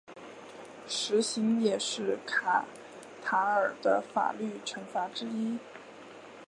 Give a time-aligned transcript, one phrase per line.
[0.87, 2.65] 石刑也是卡
[3.23, 5.59] 塔尔的法律惩罚之一。